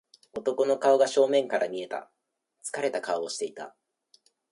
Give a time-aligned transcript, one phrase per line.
[0.33, 2.09] 男の顔が正面から見えた。
[2.63, 3.75] 疲れた顔をしていた。